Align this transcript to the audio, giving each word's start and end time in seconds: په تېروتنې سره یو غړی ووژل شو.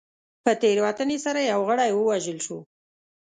په 0.43 0.51
تېروتنې 0.61 1.17
سره 1.25 1.39
یو 1.51 1.59
غړی 1.69 1.91
ووژل 1.93 2.37
شو. 2.45 2.57